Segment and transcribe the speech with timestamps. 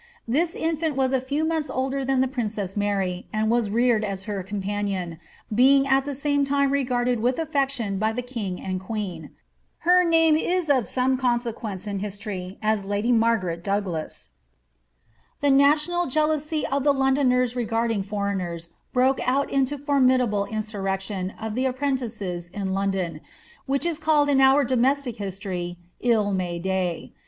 [0.27, 4.23] This infant was a few months older than the princess Mary, and was reared as
[4.23, 5.19] her companion,
[5.53, 9.29] being at the same time regarded with aflection by the king and queen.
[9.85, 14.31] Her name if of some consequence in history as lady jVIargaret Douglas.
[15.39, 21.53] The national jealousy of the Londoners regarding foreigners broke out into that formidable insurrection of
[21.53, 23.21] the apprentices in London,
[23.67, 27.13] which is called in our domestic history 111 May day.